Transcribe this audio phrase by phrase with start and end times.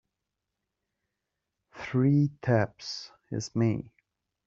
[1.75, 3.91] Three taps is me.